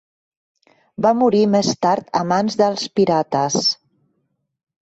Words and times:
Va 1.05 1.11
morir 1.19 1.41
més 1.57 1.69
tard 1.87 2.09
a 2.21 2.23
mans 2.31 2.57
dels 2.63 2.89
pirates. 3.01 3.63